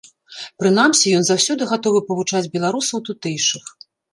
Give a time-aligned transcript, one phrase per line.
[0.61, 3.65] Прынамсі, ён заўсёды гатовы павучыць беларусаў тутэйшых.